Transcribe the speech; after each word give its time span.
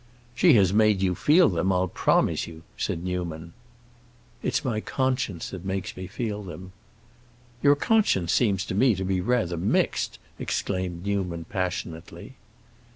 "She 0.33 0.53
has 0.53 0.73
made 0.73 1.03
you 1.03 1.13
feel 1.13 1.47
them, 1.47 1.71
I'll 1.71 1.87
promise 1.87 2.47
you!" 2.47 2.63
said 2.75 3.03
Newman. 3.03 3.53
"It's 4.41 4.65
my 4.65 4.79
conscience 4.81 5.51
that 5.51 5.63
makes 5.63 5.95
me 5.95 6.07
feel 6.07 6.41
them." 6.41 6.71
"Your 7.61 7.75
conscience 7.75 8.33
seems 8.33 8.65
to 8.65 8.73
me 8.73 8.95
to 8.95 9.03
be 9.05 9.21
rather 9.21 9.57
mixed!" 9.57 10.17
exclaimed 10.39 11.05
Newman, 11.05 11.45
passionately. 11.47 12.33